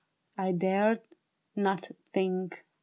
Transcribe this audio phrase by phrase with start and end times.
[0.35, 1.03] I dared
[1.55, 2.65] not think.